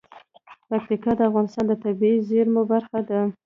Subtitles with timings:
[0.69, 3.19] پکتیکا د افغانستان د طبیعي زیرمو برخه ده.